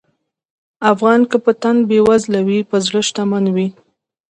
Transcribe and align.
افغان 0.91 1.21
که 1.29 1.37
په 1.45 1.51
تن 1.61 1.77
بېوزله 1.89 2.39
وي، 2.47 2.59
په 2.69 2.77
زړه 2.85 2.99
شتمن 3.07 3.45
وي. 3.55 3.67